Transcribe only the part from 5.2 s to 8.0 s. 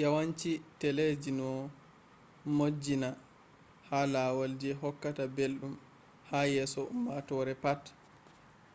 ɓelɗum ha yeso ummatore pat